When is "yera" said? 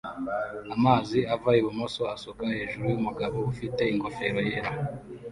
4.49-4.71